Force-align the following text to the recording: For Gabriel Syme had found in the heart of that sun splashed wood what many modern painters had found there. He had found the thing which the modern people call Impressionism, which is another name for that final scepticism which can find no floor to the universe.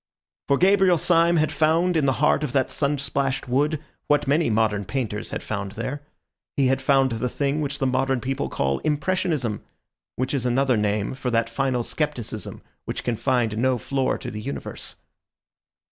For 0.47 0.57
Gabriel 0.57 0.97
Syme 0.97 1.35
had 1.37 1.51
found 1.51 1.95
in 1.95 2.07
the 2.07 2.13
heart 2.25 2.43
of 2.43 2.53
that 2.53 2.71
sun 2.71 2.97
splashed 2.97 3.47
wood 3.47 3.79
what 4.07 4.27
many 4.27 4.49
modern 4.49 4.83
painters 4.83 5.29
had 5.29 5.43
found 5.43 5.73
there. 5.73 6.01
He 6.57 6.69
had 6.69 6.81
found 6.81 7.11
the 7.11 7.29
thing 7.29 7.61
which 7.61 7.77
the 7.77 7.85
modern 7.85 8.19
people 8.19 8.49
call 8.49 8.79
Impressionism, 8.79 9.63
which 10.15 10.33
is 10.33 10.43
another 10.47 10.75
name 10.75 11.13
for 11.13 11.29
that 11.29 11.51
final 11.51 11.83
scepticism 11.83 12.63
which 12.85 13.03
can 13.03 13.15
find 13.15 13.59
no 13.59 13.77
floor 13.77 14.17
to 14.17 14.31
the 14.31 14.41
universe. 14.41 14.95